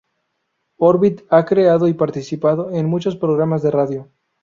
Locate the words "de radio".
3.61-4.09